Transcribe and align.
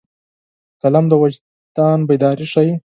قلم 0.81 1.05
د 1.09 1.13
وجدان 1.23 1.99
بیداري 2.07 2.45
ښيي 2.51 2.73